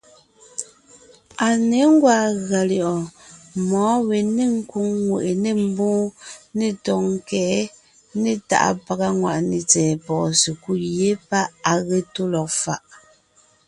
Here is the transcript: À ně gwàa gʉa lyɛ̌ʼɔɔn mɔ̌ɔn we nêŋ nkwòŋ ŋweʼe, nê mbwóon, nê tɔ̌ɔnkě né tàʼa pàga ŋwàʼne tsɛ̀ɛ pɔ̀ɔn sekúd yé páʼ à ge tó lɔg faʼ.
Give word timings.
À 1.45 1.47
ně 1.69 1.81
gwàa 2.01 2.23
gʉa 2.47 2.61
lyɛ̌ʼɔɔn 2.69 3.09
mɔ̌ɔn 3.69 3.99
we 4.07 4.17
nêŋ 4.35 4.51
nkwòŋ 4.61 4.87
ŋweʼe, 5.05 5.31
nê 5.43 5.51
mbwóon, 5.65 6.05
nê 6.57 6.67
tɔ̌ɔnkě 6.83 7.41
né 8.21 8.31
tàʼa 8.49 8.69
pàga 8.85 9.09
ŋwàʼne 9.19 9.57
tsɛ̀ɛ 9.71 9.91
pɔ̀ɔn 10.05 10.31
sekúd 10.41 10.81
yé 10.97 11.09
páʼ 11.29 11.47
à 11.71 11.73
ge 11.87 11.99
tó 12.13 12.23
lɔg 12.33 12.47
faʼ. 12.61 12.83